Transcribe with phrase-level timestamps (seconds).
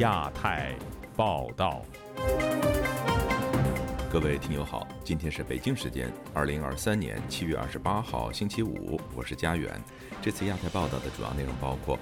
[0.00, 0.74] 亚太
[1.14, 1.82] 报道，
[4.10, 9.70] 各位听友好，今天是北京时间二零二三年七月二十八号星期五，我是佳远。
[10.22, 11.98] 这次亚太报道的主要内容包括：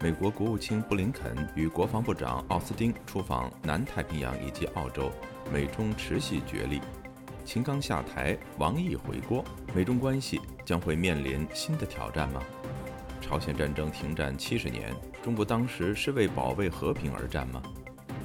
[0.00, 5.08] 美国国务卿布林肯与国防部长奥斯汀出访南太平洋以及澳洲，
[5.52, 6.80] 美中持续角力；
[7.44, 12.42] 秦刚下台，王毅回国，美中关系将会面临新的挑战吗？
[13.28, 14.90] 朝鲜战争停战七十年，
[15.22, 17.62] 中国当时是为保卫和平而战吗？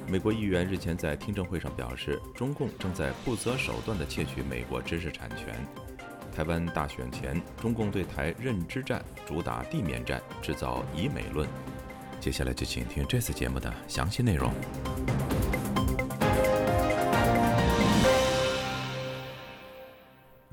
[0.08, 5.54] 美国议员日前在听证会上表示，中共正在不择手段地窃取美国知识产权。
[6.34, 11.46] 台湾大选前，中共对台认知战，主打地面战，制造以美论。
[12.18, 14.50] 接下来就请听这次节目的详细内容。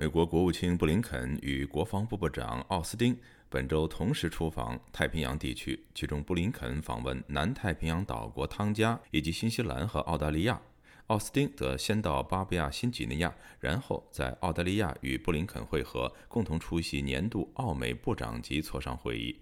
[0.01, 3.15] 美国国务卿布林肯与国防部部长奥斯汀
[3.49, 10.59] 本周同时出访太平洋地区，其中布林肯访问南太平洋岛国汤加以及新西兰和澳大利亚，
[11.05, 19.39] 奥斯汀则先到巴布亚新几内亚，然后在澳大利亚与布林肯会合，共同出席年度澳美部长级磋商会议。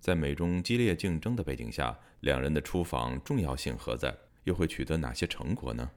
[0.00, 4.12] 在美中激烈竞争的背景下，两人的出访重要性何在？
[4.42, 5.88] 又会取得哪些成果呢？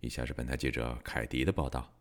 [0.00, 1.92] 以下是本台记者凯迪的报道。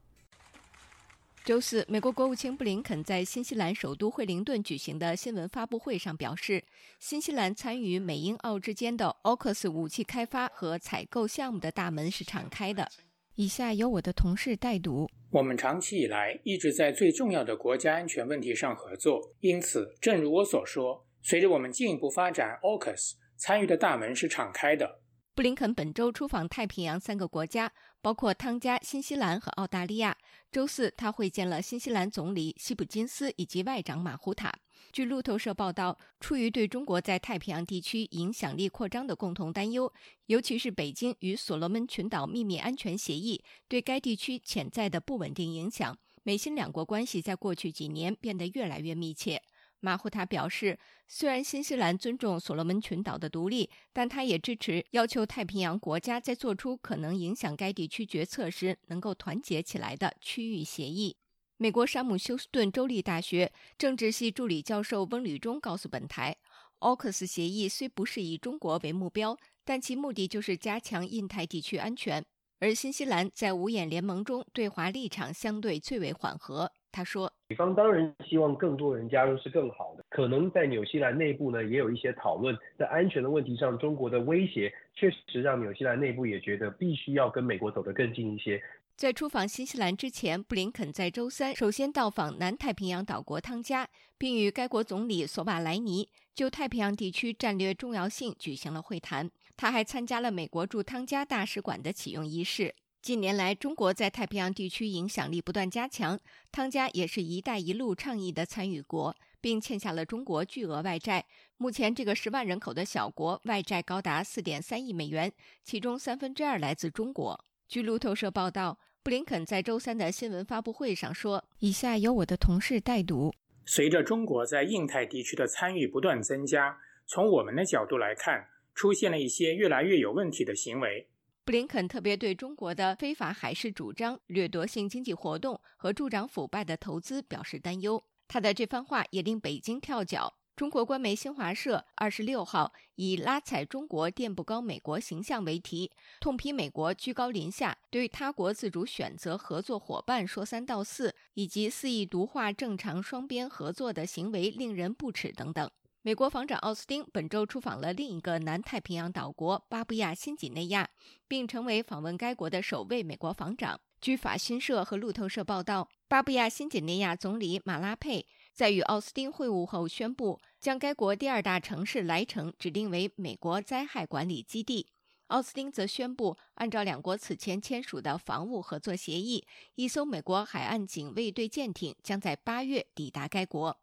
[1.46, 6.64] 周四，美国国务卿布林肯在新西兰首都惠灵顿举行的新闻发布会上表示，
[7.00, 12.90] 新西兰参与美英澳之间的 AUKUS 武器开发和采购项目的大门是敞开的。
[13.36, 15.08] 以下由我的同事代读。
[15.30, 25.00] 我们长期以来一直在最重要的国家安全问题上合作，因此，正如我所说，随着我们进一步发展 AUKUS，参与的大门是敞开的。
[25.36, 27.69] 布林肯本周出访太平洋三个国家，
[28.02, 30.16] 包括汤加、新西兰和澳大利亚。
[30.50, 34.53] 周四，他会见了新西兰总理希普金斯以及外长马胡塔。
[34.94, 39.91] 据路透社报道，出于对中国在太平洋地区影响力扩张的共同担忧，
[40.28, 49.41] 尤其是北京与所罗门群岛秘密安全协议对该地区潜在的不稳定影响，美新两国关系在过去几年变得越来越密切。
[49.85, 61.16] 马胡塔表示，虽然新西兰尊重所罗门群岛的独立，但他也支持要求太平洋国家在做出可能影响该地区决策时能够团结起来的区域协议。
[61.57, 66.35] 美国山姆休斯顿州立大学政治系助理教授翁吕中告诉本台
[66.79, 72.25] ，AUKUS 协议虽不是以中国为目标，但其目的就是加强印太地区安全。
[72.59, 76.72] 而新西兰在五眼联盟中对华立场相对最为缓和。
[76.95, 88.63] 他说：“美方当然希望更多人加入是更好的，可能在纽西兰内部呢也有一些讨论，在安全的问题上，中国的威胁确实让纽西兰内部也觉得必须要跟美国走得更近一些。”
[88.95, 99.29] 在出访新西兰之前，布林肯在周三首先到访南太平洋岛国汤加，并与该国总理索瓦莱尼就太平洋地区战略重要性举行了会谈。
[99.57, 102.73] 他还参加了美国驻汤加大使馆的启用仪式。
[103.06, 106.20] 近年来，中国在太平洋地区影响力不断加强，
[106.52, 111.24] 汤加也是一带一路倡议的参与国，并欠下了中国巨额外债。
[111.58, 115.32] 目前，这个十万人口的小国外债高达四点三亿美元，
[115.64, 117.46] 其中三分之二来自中国。
[117.68, 123.32] 据路透社报道，布林肯在周三的新闻发布会上说：“以下由我的同事代读。
[123.68, 131.08] 随着中国在印太地区的参与不断增加，从我们的角度来看，出现了一些越来越有问题的行为。”
[131.45, 138.03] 布林肯特别对中国的非法海事主张、掠夺性经济活动和助长腐败的投资表示担忧。
[138.28, 140.33] 他的这番话也令北京跳脚。
[140.56, 155.69] 中国官媒新华社二十六号以“拉踩中国垫不高美国形象”为题，痛批美国居高临下，对他国自主选择合作伙伴说三道四，以及肆意毒化正常双边合作的行为令人不齿等等。
[156.06, 160.88] 美国防长奥斯汀本周出访了另一个南太平洋岛国巴布亚新几内亚，
[161.28, 163.82] 并成为访问该国的首位美国防长。
[164.00, 174.86] 据法新社和路透社报道，巴布亚新几内亚总理马拉佩在与奥斯汀会晤后宣布，将该国第二大城市莱城指定为美国灾害管理基地。
[175.30, 179.44] 奥斯汀则宣布，按照两国此前签署的防务合作协议，
[179.74, 183.75] 一艘美国海岸警卫队舰艇将在八月抵达该国。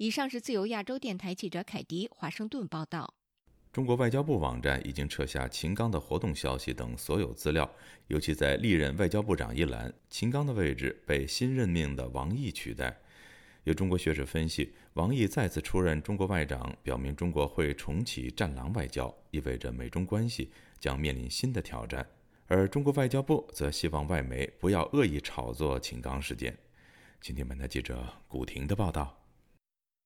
[0.00, 3.12] 以上是自由亚洲电台记者凯迪华盛顿报道。
[3.70, 7.70] 中国外交部网站已经撤下秦刚的活动消息等所有资料，
[8.06, 12.98] 尤其在历任外交部长一栏，秦刚的位置被新任命的王毅取代。
[13.64, 22.08] 有中国学者分析，王毅再次出任中国外长，表明中国会重启“战狼外交”，意味着美中关系将面临新的挑战。
[22.46, 26.56] 而中国外交部则希望外媒不要恶意炒作秦刚事件。
[27.20, 29.19] 请听本台记者古婷的报道。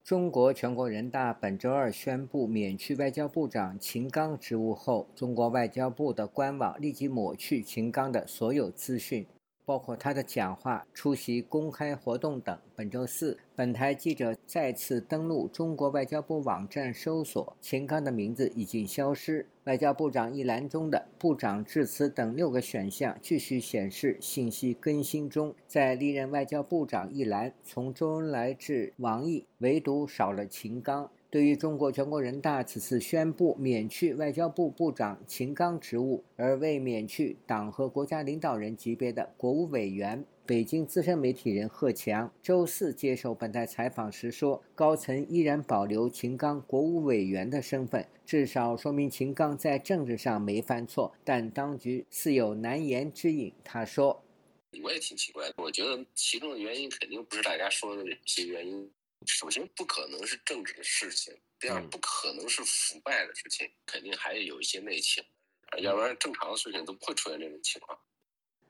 [0.04, 9.26] 中国全国人大本周二宣布免去外交部长秦刚职务后，中国外交部的官网立即抹去秦刚的所有资讯。
[9.64, 12.58] 包括他的讲话、出席公开活动等。
[12.76, 19.46] 本周四，本台记者再次登录中国外交部网站搜索，秦刚的名字已经消失。
[19.64, 25.55] 外交部长一栏中的“部长致辞”等六个选项继续显示信息更新中。
[25.66, 31.11] 在历任外交部长一栏，从周恩来至王毅，唯独少了秦刚。
[31.34, 54.22] 对于中国全国人大此次宣布免去外交部部长秦刚职务，而未免去党和国家领导人级别的国务委员，北京资深媒体人贺强周四接受本台采访时说：“高层依然保留秦刚国务委员的身份，至少说明秦刚在政治上没犯错，但当局似有难言之隐。”他说
[54.84, 58.88] ：“我也挺奇怪的，我觉得其中的原因肯定不是大家说的这些原因。”
[59.26, 65.24] 首先不可能是政治的事情，第二不可能是腐败的事情，肯定还有一些内情，
[65.78, 67.98] 要不然正常的事情都不会出现这种情况。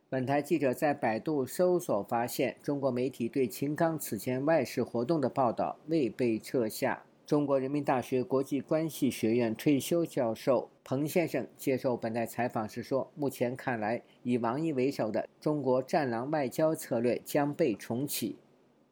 [0.09, 7.05] 本台记者在百度搜索发现，中国媒体对秦刚此前外事活动的报道未被撤下。
[7.27, 18.37] 中国人民大学国际关系学院退休教授彭先生接受本台采访时说：“目前看来，以王毅为首的中国‘战狼’外交策略将被重启。”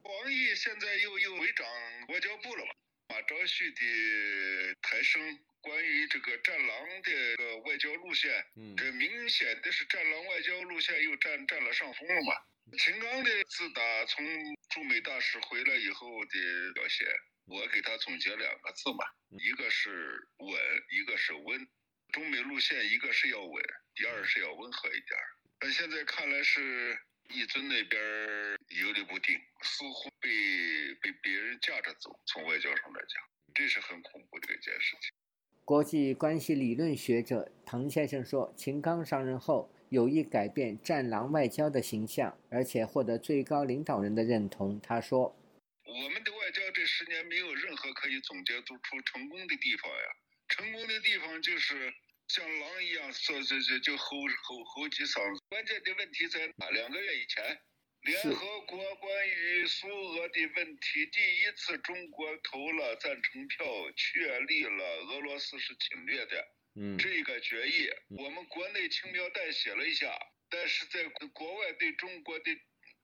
[0.02, 1.18] 王毅现在又
[2.22, 2.70] 交部了嘛？
[3.08, 12.32] 马朝旭的抬升，关于这个“战狼”的个外交路线，嗯，这明显的是“战狼”外交路线又占占了上风了嘛？
[12.78, 14.24] 秦刚的自打从
[14.70, 17.06] 驻美大使回来以后的表现，
[17.46, 20.60] 我给他总结两个字嘛，一个是稳，
[20.90, 21.68] 一个是温。
[22.12, 23.62] 中美路线，一个是要稳，
[23.94, 25.18] 第二是要温和一点。
[25.58, 26.98] 但现在看来是。
[27.30, 28.00] 一尊那边
[28.80, 30.28] 游离不定，似乎被
[31.00, 32.18] 被别人架着走。
[32.26, 33.22] 从外交上来讲，
[33.54, 35.10] 这是很恐怖的一件事情。
[35.64, 45.34] 国际关系理论学者唐先生说：“秦刚上任后有意改变‘战狼’外交的形象，而且获得最高领导人的认同。”他说
[45.86, 48.76] ：“我们的外交这十年没有任何可以总结出
[49.06, 50.06] 成功的地方呀，
[50.48, 51.94] 成功的地方就是。”
[52.32, 55.44] 像狼一样说这这就吼吼吼几嗓子。
[55.50, 56.70] 关键的问题在哪？
[56.70, 57.60] 两个月以前，
[58.00, 66.42] 联合国关于苏俄的问题，第一次中国投了赞成票，确立了俄罗斯是侵略的。
[66.74, 70.16] 嗯，这个决议，我们国内轻描淡写了一下，
[70.48, 72.50] 但是在国外对中国的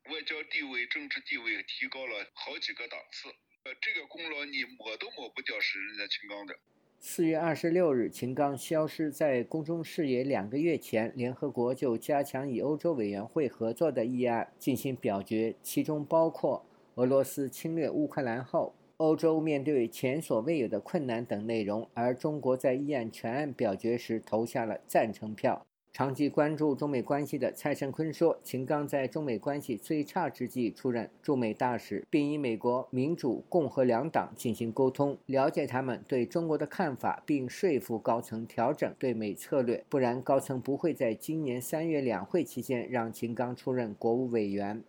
[0.05, 3.29] 外交地位、政治地位提高了好几个档次。
[3.65, 6.59] 呃，这个功劳你抹都抹不掉，是人家秦刚的。
[7.01, 10.25] 四月二十六日，秦刚消失在公众视野。
[10.25, 16.65] 两个月前，联合国就加强与欧洲委员会合作的议案进行表决，其中包括
[16.97, 21.89] 俄罗斯侵略乌克兰后，欧洲面对前所未有的困难等内容。
[21.95, 25.68] 而中国在议案全案表决时投下了赞成票。
[25.99, 39.85] 长期关注中美关系的蔡胜坤说：“秦刚在中美关系最差之际出任驻美大使，并与美国民主、共和两党进行沟通，了解他们对中国的看法，并说服高层调整对美策略。
[39.89, 44.81] 不然，高层不会在今年三月两会期间让秦刚出任国务委员。”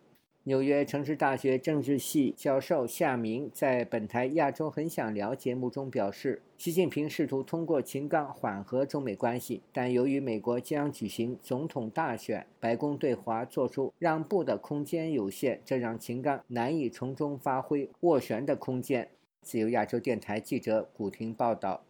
[0.44, 19.06] 纽约城市大学政治系教授夏明在本台《亚洲很想聊》节目中表示，习近平试图通过秦刚缓和中美关系，但由于美国将举行总统大选，白宫对华做出让步的空间有限，这让秦刚难以从中发挥斡旋的空间。
[19.42, 21.82] 自由亚洲电台记者古婷报道。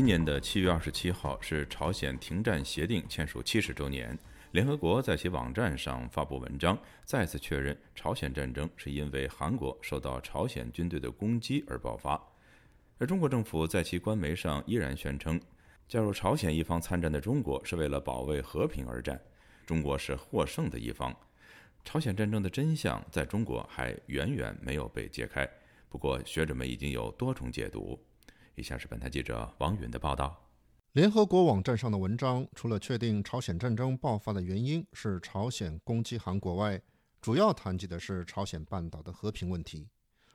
[0.00, 4.18] 今年的七月二十七号是朝鲜停战协定签署七十周年。
[4.52, 12.18] 联合国在其网站上发布文章，再次确认朝鲜战争是因为韩国受到朝鲜军队的攻击而爆发。
[12.96, 15.38] 而中国政府在其官媒上依然宣称，
[15.86, 19.20] 加入朝鲜一方参战的中国是为了保卫和平而战，
[19.66, 21.14] 中国是获胜的一方。
[21.84, 25.46] 朝鲜战争的真相在中国还远远没有被揭开，
[25.90, 28.02] 不过学者们已经有多重解读。
[28.60, 30.38] 以下是本台记者王允的报道。
[30.92, 36.78] 联合国网站上的文章，除了确定朝鲜战争爆发的原因是朝鲜攻击韩国外，
[37.22, 39.88] 主要谈及的是朝鲜半岛的和平问题。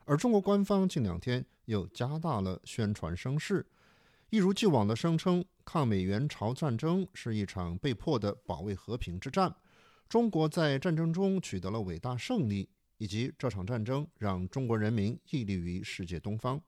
[0.06, 3.64] 而中国官方近两天又加大了宣传声势，
[4.30, 9.54] 一如既往地声称抗美援朝战争是一场被迫的保卫和平之战，
[10.08, 12.68] 中国在战争中取得了伟大胜利，
[12.98, 16.60] 以及这场战争让中国人民屹立于世界东方。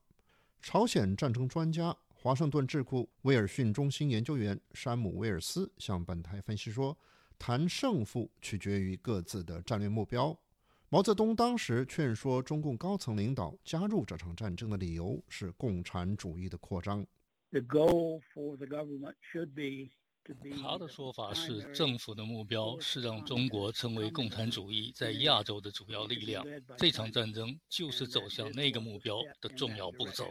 [0.61, 6.95] 朝鲜战争专家、华盛顿智库威尔逊中心研究员山姆·威尔斯向本台分析说
[7.39, 10.37] ：“谈胜负取决于各自的战略目标。”
[10.89, 17.05] 毛泽东当时劝说中共高层领导加入这场战争的理由是共产主义的扩张。
[20.61, 26.45] 他的说法是，政府的目标是让中国成为共产主义在亚洲的主要力量。
[26.77, 30.29] 这场战争就是走向那个目标的重要步骤。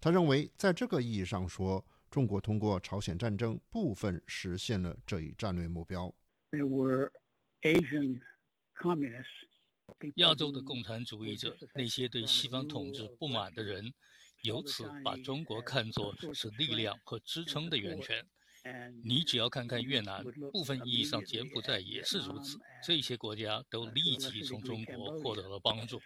[0.00, 6.14] 他认为，在这个意义上说，中国通过朝鲜战争部分实现了这一战略目标。
[10.14, 13.92] 亚洲的共产主义者，那些对西方统治不满的人，
[14.42, 18.24] 由此把中国看作是力量和支撑的源泉。
[19.04, 20.22] 你只要看看越南，
[20.52, 22.58] 部分意义上柬埔寨也是如此。
[22.82, 26.00] 这些国家都立即从中国获得了帮助。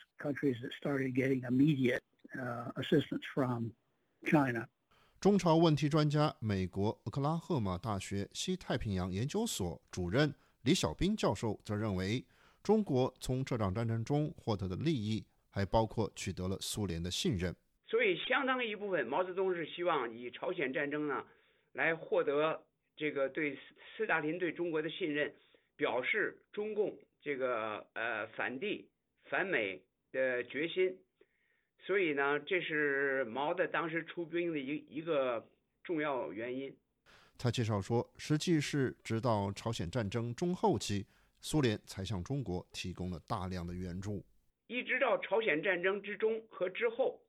[5.20, 12.24] 中朝问题专家、美国俄克拉荷马大学西太平洋研究所主任李小兵教授则认为。
[12.62, 17.52] 中国从这场战争中获得的利益，还包括取得了苏联的信任。
[17.88, 21.24] 所以，相当一部分，毛泽东是希望以朝鲜战争呢，
[21.72, 22.62] 来获得
[22.96, 23.58] 这个对
[23.96, 25.34] 斯大林对中国的信任，
[25.76, 28.88] 表示中共这个呃反帝
[29.24, 30.98] 反美的决心。
[31.84, 35.46] 所以呢，这是毛的当时出兵的一一个
[35.82, 36.76] 重要原因。
[37.38, 41.06] 他介绍说，实际是直到朝鲜战争中后期。
[41.44, 44.24] 苏联才向中国提供了大量的援助，
[44.68, 47.20] 一直到朝鲜战争之中和之后，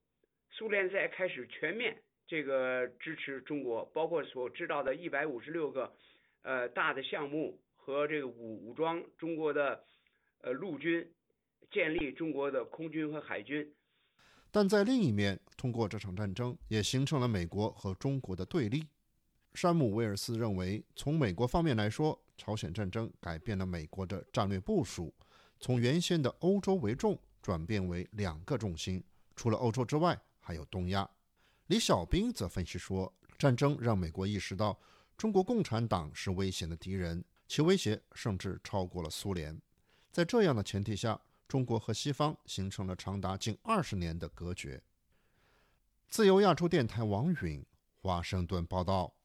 [0.52, 2.00] 苏联才开始全面
[2.34, 5.94] 这个支持中国，包括所知道的一百五十六个
[6.42, 9.84] 呃大的项目和这个武武装中国的
[10.42, 11.08] 呃陆军，
[11.70, 13.72] 建立中国的空军和海军。
[14.50, 18.84] 但在另一面，通过这场战争也形成了美国和中国的对立。
[19.54, 25.14] 山姆·威尔斯认为，从美国方面来说，朝鲜战争改变了美国的战略部署，
[25.60, 29.04] 从原先的欧洲为重转变为两个重心，
[29.36, 31.08] 除了欧洲之外，还有东亚。
[31.68, 34.78] 李小兵则分析说，战争让美国意识到
[35.18, 39.60] 中国共产党是危险的敌人，其威胁甚至超过了苏联。
[40.12, 44.82] 在这样的前提下，中国和西方形成了长达近二十年的隔绝。
[46.10, 47.66] 自由亚洲电台王允
[48.02, 49.16] 华盛顿报道。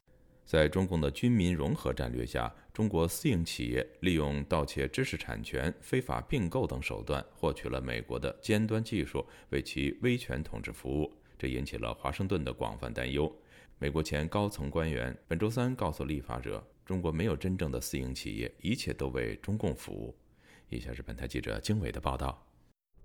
[0.46, 13.32] 在中共的军民融合战略下，中国私营企业利用盗窃知识产权、非法并购等手段，获取了美国的尖端技术，为其威权统治服务，这引起了华盛顿的广泛担忧。
[13.78, 20.14] 美国前高层官员本周三告诉立法者：“中国没有真正的私营企业，一切都为中共服务。”
[20.68, 22.44] 以下是本台记者经纬的报道。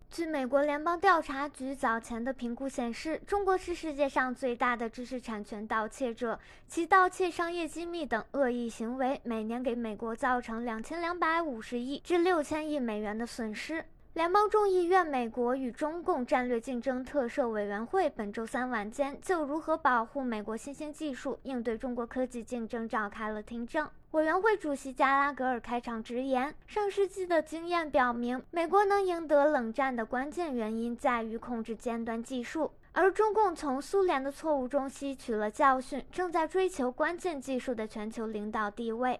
[0.09, 13.83] 据美国联邦调查局早前的评估显示，中国是世界上最大的知识产权盗窃者，其盗窃商业机密等恶意行为每年给美国造成两千两百五十亿至六千亿美元的损失。
[14.13, 23.89] 联邦众议院美国与中共战略竞争特设委员会本周三晚间就如何保护美国新兴技术应对中国科技竞争召开了听证。
[24.11, 39.19] 委员会主席加拉格尔开场直言：“上世纪的经验表明，美国能赢得冷战的关键原因在于控制尖端技术，而中共从苏联的错误中吸取了教训，正在追求关键技术的全球领导地位。”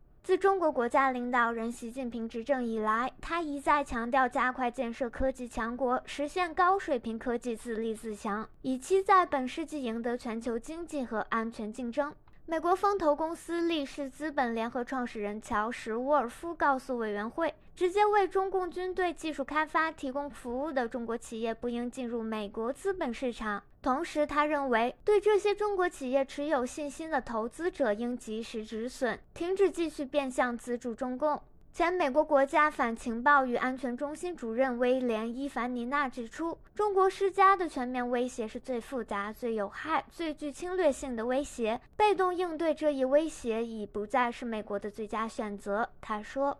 [0.31, 12.15] 自中国国家领导人习近平执政以来，他一再强调加快建设科技强国，实现高水平科技自立自强，以期在本世纪赢得全球经济和安全竞争。
[12.45, 17.53] 美国风投公司力士资本联合创始人乔什·沃尔夫告诉委员会。
[17.81, 23.63] 直接为中共军队技术开发提供服务的中国企业不应进入美国资本市场。
[23.81, 31.41] 同时，他认为对这些中国企业持有信心的投资者应及时止损，停止继续变相资助中共。
[31.73, 41.79] 前美国国家反情报与安全中心主任威廉·伊凡尼娜指出，中国施加的全面威胁是最复杂、最有害、最具侵略性的威胁。
[41.95, 45.89] 被动应对这一威胁已不再是美国的最佳选择。
[46.01, 46.59] 他说。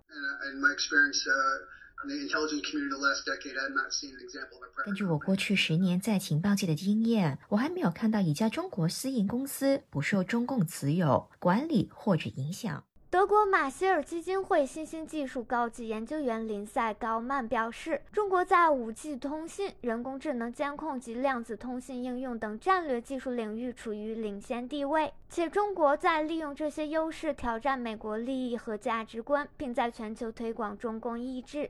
[4.85, 12.85] 根据我过去十年在情报界的经验，我还没有看到一家中国私营公司不受中共持有、管理或者影响。
[13.11, 31.69] 德国马歇尔基金会新兴技术高级研究员林赛高曼表示，中国在 5G 通信、人工智能监控及量子通信应用等战略技术领域处于领先地位，且中国在利用这些优势挑战美国利益和价值观，并在全球推广中共意志。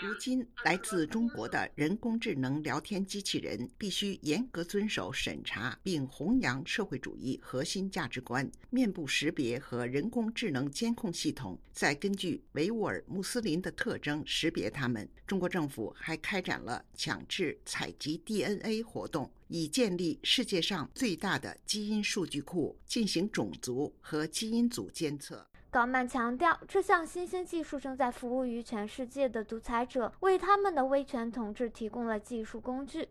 [0.00, 8.50] 如今，来自中国的人工智能聊天机器人必须严格遵守审查，并弘扬社会主义核心价值观。
[8.70, 15.08] 面部识别和人工智能监控系统再根据维吾尔穆斯林的特征识别他们。
[15.26, 25.49] 中国政府还开展了强制采集 DNA 活动，以建立世界上最大的基因数据库，进行种族和基因组监测。
[25.70, 33.08] 高曼强调，这项新兴技术正在服务于全世界的独裁者，为他们的威权统治提供了技术工具。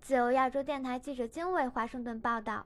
[0.00, 2.64] 自由亚洲电台记者金伟华盛顿报道。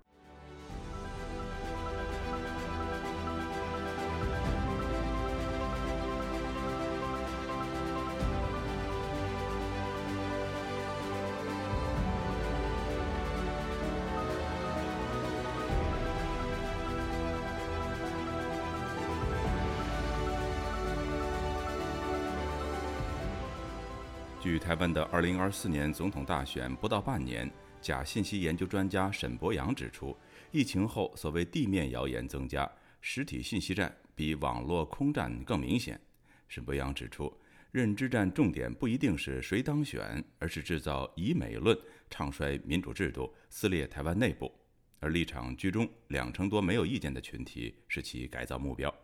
[24.70, 27.50] 台湾的2024年总统大选不到半年，
[27.80, 30.16] 假信息研究专家沈博阳指出，
[30.52, 36.00] 疫情后所谓地面谣言增加，实体信息战比网络空战更明显。
[36.46, 37.36] 沈博阳指出，
[37.72, 41.76] 认知战重点不一定是谁当选，而是制造以美论，
[42.08, 44.54] 唱衰民主制度，撕裂台湾内部。
[45.00, 48.94] 而立场居中、两成多没有意见的群体是其改造目标。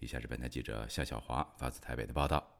[0.00, 2.57] 以下是本台记者夏小华发自台北的报道。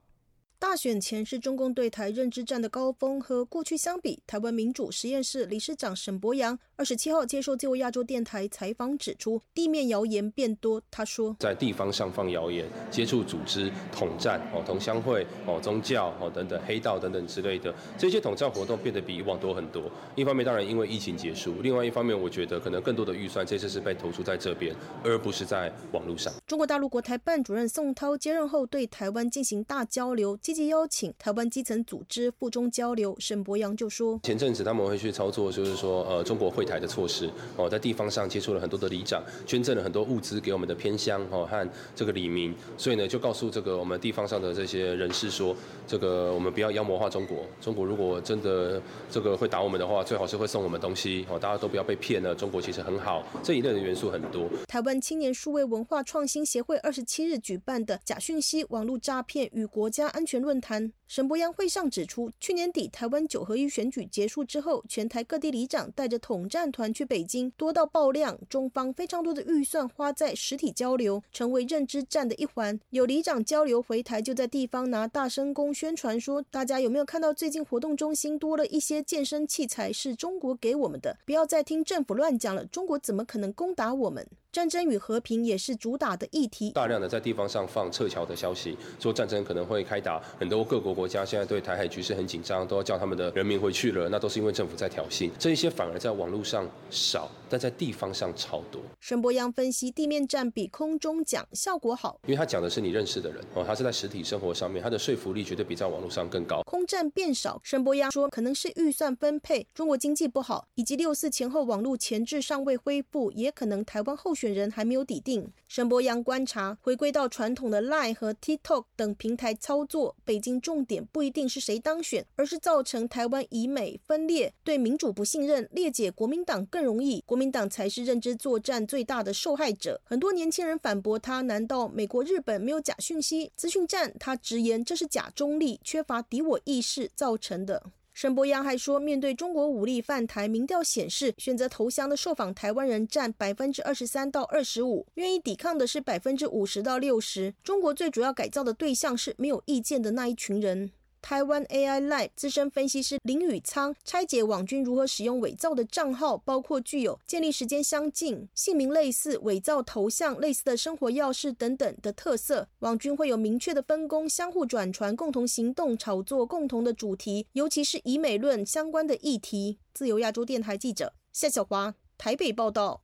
[0.79, 10.81] 大选前是中共对台认知战的高峰，和过去相比，台湾民主实验室理事长沈博阳二十七号接受自由亚洲电台采访指出，地面谣言变多。
[10.89, 19.91] 他说，在地方上放谣言，接触组织、统战、哦同乡会、哦宗教、哦等等黑道等等之类的这些统战活动变得比以往多很多。
[20.15, 26.33] 一方面，当然因为疫情结束；另外一方面，我觉得可能更多的预算这次是被投出在这边，而不是在网络上。
[26.47, 30.37] 中国大陆国台办主任宋涛接任后，对台湾进行大交流。
[30.37, 45.55] 积极邀请台湾基层组织附中交流，沈博阳就说：前阵子他们会去操作，就是说呃中国会台的措施哦，在地方上接触了很多的里长，捐赠了很多物资给我们的偏乡哦和这个里民，所以呢就告诉这个我们地方上的这些人士说，
[45.87, 54.49] 这个我们不要妖魔化中国，中国如果真的这个会打我们的话，最好是会送我们东西哦，大家都不要被骗了，中国其实很好，这一类的元素很多。
[54.67, 60.98] 台湾青年数位文化创新协会二十七日举办的假讯息网络诈骗与国家安全论坛。
[61.09, 68.39] 沈博阳会上指出，去年底台湾九合一选举结束之后，全台各地里长带着统战团去北京，多到爆量。
[68.51, 72.79] 中方非常多的预算花在实体交流，成为认知战的一环。
[72.91, 81.17] 有里长交流回台，就在地方拿大声公宣传说：“大家有没有看到最近活动中心多了一些健身器材，是中国给我们的？
[81.25, 86.71] 不要再听政府乱讲了，中国怎么可能攻打我们？”战争与和平也是主打的议题。
[86.71, 95.31] 大量的在地方上放撤侨的消息，说战争可能会开打，很多各国国家现在对台海局势很紧张，都要叫他们的人民回去了，那都是因为政府在挑衅。
[95.39, 98.83] 这一些反而在网络上少，但在地方上超多。
[98.99, 106.63] 沈博阳分析，地面战比空中讲效果好，因为他讲的是你认识的人哦，他是在实体生活上面，他的说服力绝对比在网络上更高。
[106.65, 115.49] 空战变少，沈博阳说，可能是预算分配，中国经济不好，以及六四前后网络前置尚未恢复，也可能台湾候选人还没有抵定。
[115.69, 130.01] 沈博阳观察，回归到传统的 Line 和 TikTok 等平台操作，北京重点不一定是谁当选，而是造成台湾以美分裂，对民主不信任，裂解国民党更容易，国民党才是认知作战最大的受害者。
[130.05, 134.15] 很多年轻人反驳他，难道美国、日本没有假讯息资讯站？
[134.19, 137.91] 他直言这是假中立，缺乏敌我意识造成的。
[138.21, 147.55] 沈博阳还说，面对中国武力犯台，民调显示，选择投降的受访台湾人占百分之二十三到二十五，愿意抵抗的是百分之五十到六十。
[147.63, 150.91] 中国最主要改造的对象是没有意见的那一群人。
[151.29, 162.71] 台湾 AI Live 资深分析师林宇仓拆解网军如何使用伪造的账号，包括具有建立时间相近、姓名类似、伪造头像类似的生活钥匙等等的特色。
[162.79, 169.79] 网军会有明确的分工，相互转传，共同行动，炒作共同的主题，尤其是以美论相关的议题。
[169.93, 173.03] 自由亚洲电台记者夏小华台北报道。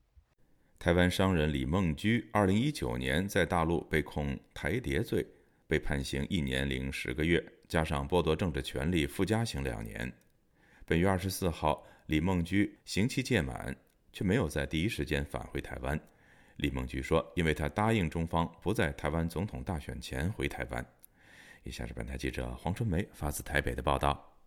[0.78, 5.26] 台湾商人李梦居，二零一九年在大陆被控台谍罪，
[5.66, 10.12] 被判刑一年零十个月，加上剥夺政治权利附加刑两年。
[10.86, 13.74] 本月二十四号，李梦居刑期届满，
[14.12, 15.98] 却没有在第一时间返回台湾。
[16.58, 20.86] 李梦居说：“因为他答应中方不在台湾总统大选前回台湾。”
[21.64, 24.38] 以下是本台记者黄春梅发自台北的报道。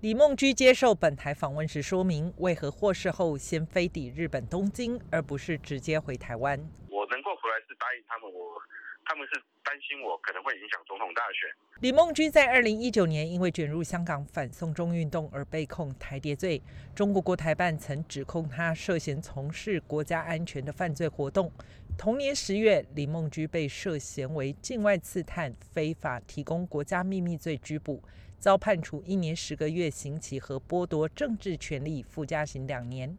[0.00, 6.58] 李梦居接受本台访问时说明，为何获释后先飞抵日本东京，而不是直接回台湾。
[6.88, 8.58] 我能够回来是答应他们，我
[9.04, 11.50] 他们是担心我可能会影响总统大选。
[11.80, 16.62] 李梦居在二零一九年因为卷入香港反送中运动而被控台谍罪，
[16.94, 21.50] 中国国台办曾指控他涉嫌从事国家安全的犯罪活动。
[21.98, 28.02] 同年十月，李梦居被涉嫌为境外刺探、非法提供国家秘密罪拘捕。
[28.38, 33.16] 遭判处一年十个月刑期和剥夺政治权利附加刑两年。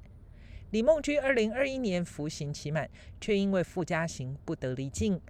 [0.72, 2.89] 李梦居二零二一年服刑期满，
[3.22, 5.22] 却因为附加刑不得离境。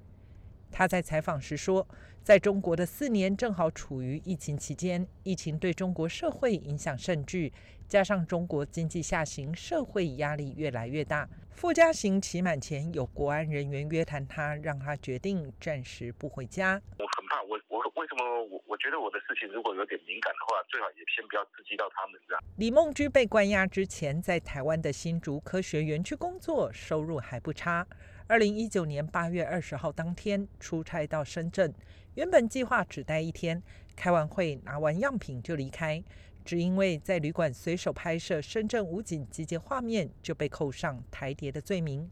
[0.74, 1.88] 他在采访时说，
[2.24, 7.54] 在中国的四年正好处于疫情期间，疫情对中国社会影响甚巨，
[7.88, 11.30] 加上中国经济下行，社会压力越来越大。
[11.52, 16.82] 附加刑期满前，有国安人员约谈他，让他决定暂时不回家。
[16.98, 22.44] 我很怕，我我为什么我我觉得我的事情如果有点敏感的话，最好也先不要刺激到他们这样。
[22.58, 27.86] 李梦居被关押之前，在台湾的新竹科学园区工作，收入还不差。
[28.34, 31.72] 二零一九年八月二十号当天出差到深圳，
[32.16, 33.62] 原本计划只待一天，
[33.96, 36.04] 开完会拿完样品就离开。
[36.44, 42.10] 只因为在旅馆随手拍摄深圳武警集结画面，就被扣上台谍的罪名。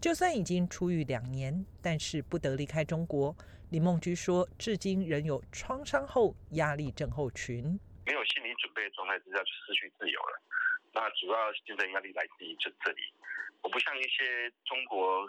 [0.00, 3.36] 就算已经出狱两年，但是不得离开中国。
[3.68, 7.78] 李梦居说，至今仍有创伤后压力症候群。
[8.06, 10.40] 没有心理准备的状态之下就失去自由了。
[10.94, 13.02] 那主要精神压力来自于这这里。
[13.60, 15.28] 我不像一些中国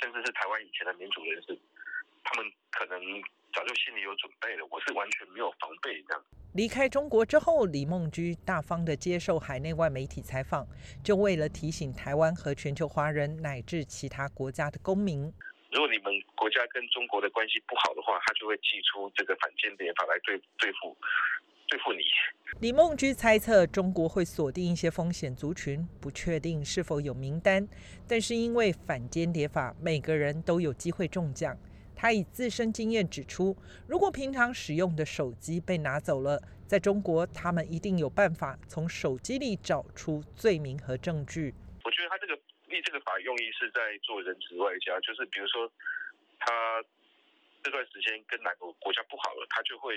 [0.00, 1.58] 甚至是台湾以前的民主人士，
[2.24, 3.00] 他们可能。
[3.54, 6.22] 早就心里有准备了，我是完全没有防备这样。
[6.52, 10.66] 离开中国之后，李梦居大方的接受海内外媒体采访，
[11.02, 15.32] 就为了提醒台湾和全球华人乃至其他国家的公民：
[15.70, 20.94] 如果你们国家跟中国的关系不好的话，他就会寄出这个反间谍法来对对付
[21.68, 22.02] 对付你。
[22.60, 27.68] 李梦居猜测中国会锁定一些风险族群，不确定是否有名单，
[28.08, 31.56] 但是因为反间谍法，每个人都有机会中奖。
[31.94, 41.54] 他以自身经验指出，如果平常使用的手机被拿走了，在中国他们一定有办法从手机里找出罪名和证据。
[41.84, 42.34] 我觉得他这个
[42.66, 45.70] 立这个法用意是在做人质外交，就是比如说
[46.38, 46.82] 他
[47.62, 49.96] 这段时间跟哪个国家不好了，他就会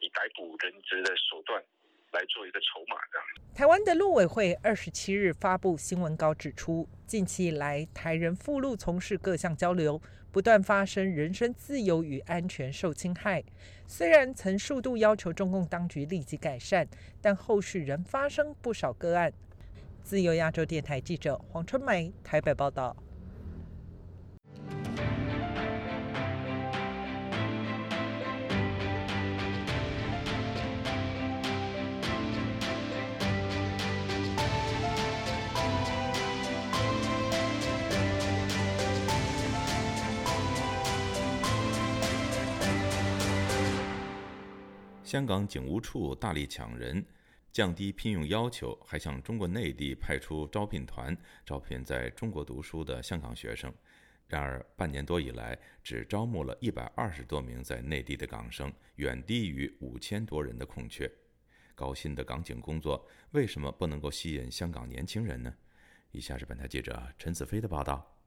[0.00, 1.62] 以逮捕人质的手段
[2.12, 2.96] 来做一个筹码。
[3.12, 3.26] 这样。
[3.54, 10.00] 台湾的陆委会二十七日发布新闻稿指出，近期以来台人赴陆从事各项交流。
[10.32, 13.42] 不断发生人身自由与安全受侵害，
[13.88, 16.86] 虽然曾数度要求中共当局立即改善，
[17.20, 19.32] 但后续仍发生不少个案。
[20.04, 22.96] 自由亚洲电台记者黄春梅台北报道。
[45.10, 47.04] 香港警务处大力抢人，
[47.50, 53.74] 降低聘用要求，还向中国内地派出招聘团招聘在中国读书的香港学生。
[54.28, 61.10] 然而，半年多以来，只招募了一百二十多名在内地的港生，远低于五千多人的空缺。
[61.74, 65.52] 高薪的港警工作为什么不能够吸引香港年轻人呢？
[66.12, 68.19] 以下是本台记者陈子飞的报道。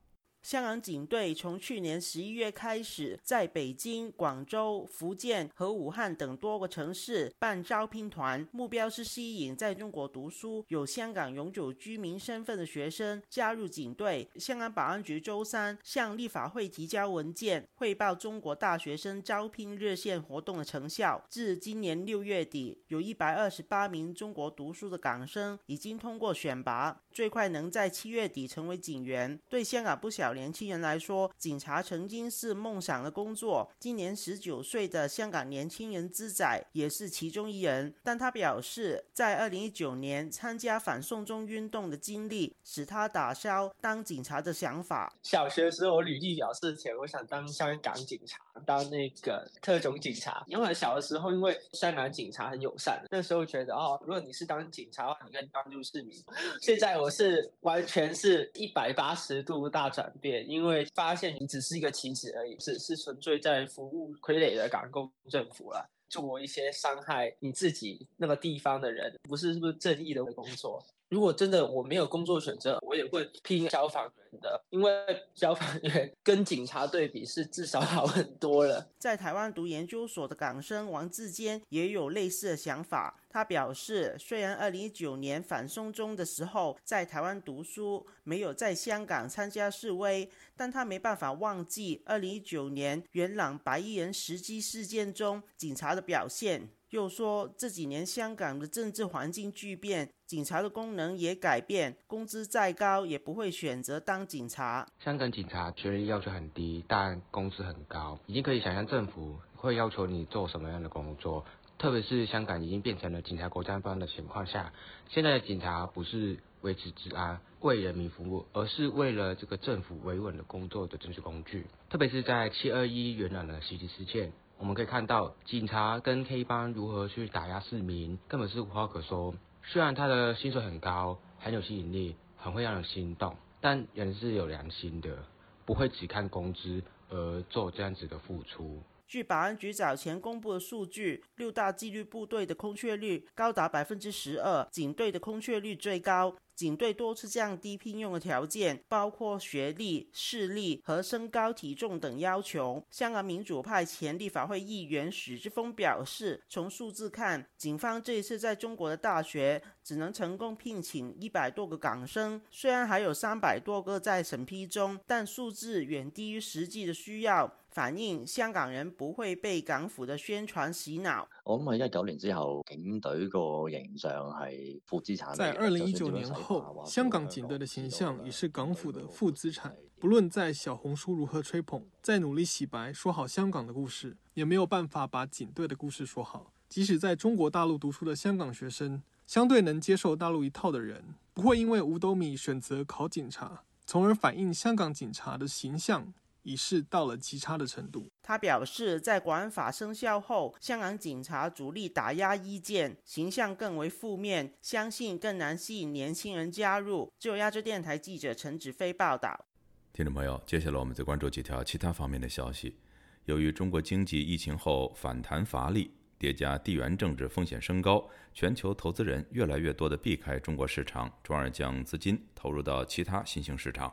[0.44, 14.28] 香港警队从去年十一月开始，在北京、广州、福建和武汉等多个城市办招聘团，目标是吸引在中国读书、有香港永久居民身份的学生加入警队。
[14.36, 21.24] 香港保安局周三向立法会提交文件，汇报中国大学生招聘热线活动的成效。
[21.30, 29.40] 至今年六月底，有一百二十八名中国读书的港生已经通过选拔，最快能在七月底成为警员。
[29.48, 30.33] 对香港不小。
[30.34, 33.70] 年轻人来说，警察曾经是梦想的工作。
[33.78, 37.94] 今年十九岁的香港年轻人之仔也是其中一人。
[38.02, 45.12] 但他表示，在二零一九年参加反送中运动的经历，使他打消当警察的想法。
[45.22, 50.44] 小学时候，我履历表示前我想当香港警察，当那个特种警察。
[50.48, 56.14] 因为小的时候，因为香港警察很友善，那时候觉得哦，如果你是当警察的话，你可以帮助市民。
[56.60, 70.84] 现在我是完全是一百八十度大转因为发现你只是一个棋子而已，只是纯粹在服务傀儡的港共政府了，做一些伤害你自己那个地方的人，不是是不是正义的工作？
[71.14, 74.92] 如果真的我没有工作选择，我也会拼消防员的，因为
[75.32, 78.84] 消防员 跟警察对比是至少好很多了。
[78.98, 83.20] 在台湾读研究所的港生王志坚也有类似的想法。
[83.30, 96.70] 他表示，虽然二零一九年反送中的时候在台湾读书，没有在香港参加示威，但他没办法忘记二零一九年元朗白衣人袭击事件中警察的表现。
[96.94, 104.86] 又说这几年香港的政治环境巨变，警察的功能也改变，工资再高也不会选择当警察。
[105.00, 111.44] 香港警察学历要求很低，但工资很高，已经可以想象政府会要求你做什么样的工作。
[111.78, 114.72] 特别是香港已经变成了警察国家班的情况下，
[115.10, 121.66] 现在的警察不是维持治安、为人民服务，而是为了这个政府维稳的工作的政治工具。
[121.90, 124.32] 特别是在七二一元朗的袭击事件。
[124.64, 129.34] 我们可以看到，警察跟黑帮如何去打压市民，根本是无话可说。
[129.62, 135.18] 虽然他的薪水很高，很有吸引力，很会让人心动，但人是有良心的，
[135.66, 138.82] 不会只看工资而做这样子的付出。
[139.14, 146.34] 据保安局早前公布的数据，六大纪律部队的空缺率高达百分之十二，警队的空缺率最高。
[146.56, 152.84] 警队多次降低聘用的条件，包括学历、视力和身高体重等要求。
[152.90, 167.52] 香港民主派前立法会议员许志峰表示，从数字看，警方这一次在中国的大学只能成功聘请一百多个港生，虽然还有三百多个在审批中，但数字远低于实际的需要。
[167.74, 171.26] 反映香港人不會被港府的宣傳洗腦。
[171.44, 175.34] 我諗喺一九年之後，警隊個形象係負資產。
[175.34, 179.72] 在二零一九年後，香港警隊的形象已是港府的負資產。
[179.98, 186.52] 不論在小紅書如何吹捧，再努力洗白，說好香港的故事，也沒有辦法把警隊的故事說好。
[186.68, 191.02] 即使在中國大陸讀書的香港學生，相對能接受大陸一套的人，
[191.34, 196.14] 不會因為五斗米選擇考警察，從而反映香港警察的形象。
[196.44, 198.06] 已是到了极差的程度。
[198.22, 207.12] 他表示，在国安法生效后，香港警察主力打压意见，形象更为负面，相信更难吸引年轻人加入。
[207.18, 209.44] 就亚洲电台记者陈子飞报道。
[209.92, 212.78] 听众朋友，接下来我们再关注几条其他方面的消息。
[213.24, 223.92] 由于中国经济疫情后反弹乏力，叠加地缘政治风险升高，全球投资人越来越多地避开中国市场，转而将资金投入到其他新兴市場。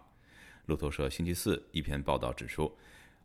[0.72, 2.72] 路透社星期四一篇报道指出，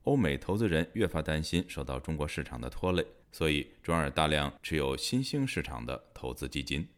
[0.02, 6.88] 欧美投资人越发担心受到中国市场的拖累，所以转而大量持有新兴市场的投资基金。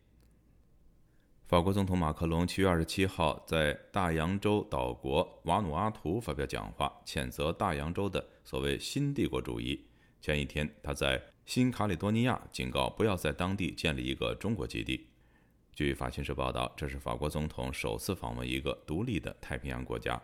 [1.46, 9.86] 法国总统马克龙七月二十七号在大洋洲岛国瓦努阿图发表讲话，谴责大洋洲的所谓新帝国主义。
[10.22, 15.08] 前一天，他在新卡里多尼亚警告不要在当地建立一个中国基地。
[15.74, 20.20] 据法新社报道，这是法国总统首次访问一个独立的太平洋国家。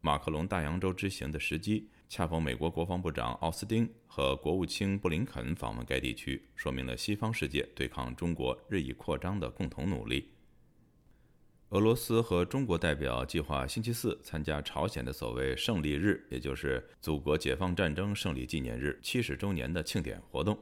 [0.00, 10.30] 马克龙大洋洲之行的时机恰逢美国国防部长奥斯汀和国务卿布林肯访问该地区，说明了西方世界对抗中国日益扩张的共同努力。
[11.70, 20.58] 俄罗斯和中国代表计划星期四参加朝鲜的所谓“胜利日，也就是祖国解放战争胜利纪念日七十周年的庆典活动。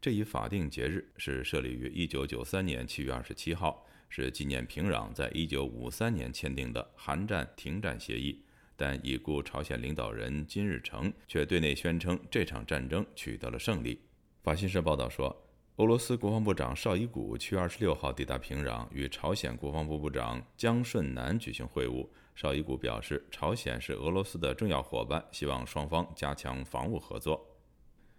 [0.00, 8.42] 这一法定节日是设立于一九九三年七月二十七号，是纪念平壤在一九五三年签订的韩战停战协议。
[8.76, 14.00] 但已故朝鲜领导人金日成却对内宣称这场战争取得了胜利。
[14.42, 15.44] 法新社报道说，
[15.76, 22.06] 俄罗斯国防部长绍伊古七月二十六号抵达平壤，与朝鲜国防部部长姜顺南举行会晤。
[22.34, 27.46] 绍伊古表示，朝鲜是俄罗斯的重要伙伴，希望双方加强防务合作。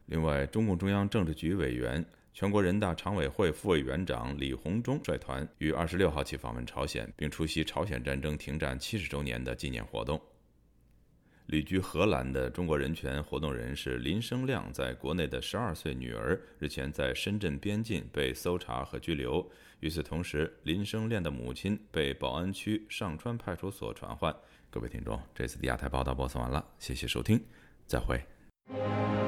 [0.05, 10.21] 另外，中共中央政治局委员、全国人大常委会副委员长李鸿忠率团于二十六号起访问朝鲜，并出席朝鲜战争停战七十周年的纪念活动。
[11.47, 19.49] 旅居荷兰的中国人权活动人士林生亮在国内的十二岁女儿日前在深圳边境被搜查和拘留。
[19.81, 24.33] 与此同时，林生亮的母亲被宝安区上川派出所传唤。
[24.69, 27.43] 各位听众，这次的亚太报道播送完了，谢谢收听，
[27.85, 29.22] 再会。